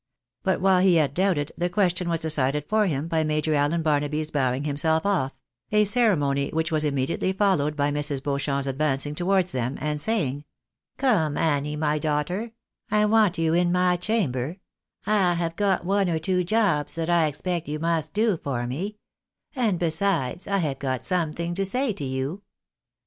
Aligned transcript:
But 0.41 0.61
while 0.61 0.79
he 0.81 0.95
yet 0.95 1.13
doubted, 1.13 1.51
the 1.55 1.69
question 1.69 2.09
was 2.09 2.21
decided 2.21 2.65
for 2.67 2.87
him 2.87 3.07
by 3.07 3.23
Major 3.23 3.51
AUen 3.51 3.83
Barnaby's 3.83 4.31
bowing 4.31 4.63
himself 4.63 5.05
off— 5.05 5.39
a 5.71 5.85
ceremony 5.85 6.49
which 6.49 6.71
was 6.71 6.83
im 6.83 6.95
mediately 6.95 7.31
followed 7.31 7.75
by 7.75 7.91
Mrs. 7.91 8.23
Beauchamp's 8.23 8.65
advancing 8.65 9.13
towards 9.13 9.51
them, 9.51 9.77
and 9.79 10.01
saying 10.01 10.43
—"Come, 10.97 11.37
Annie, 11.37 11.75
my 11.75 11.99
daughter, 11.99 12.49
I 12.89 13.05
want 13.05 13.37
you 13.37 13.53
in 13.53 13.71
my 13.71 13.95
chamber— 13.95 14.57
I 15.05 15.35
have 15.35 15.55
got 15.55 15.85
one 15.85 16.09
or 16.09 16.17
two 16.17 16.43
jobs 16.43 16.95
that 16.95 17.07
I 17.07 17.27
expect 17.27 17.67
you 17.67 17.77
must 17.77 18.11
do 18.15 18.37
for 18.43 18.65
me— 18.65 18.97
and 19.55 19.77
besides, 19.77 20.47
I 20.47 20.57
have 20.57 20.79
got 20.79 21.05
something 21.05 21.53
to 21.53 21.63
say 21.63 21.93
to 21.93 22.03
you." 22.03 22.41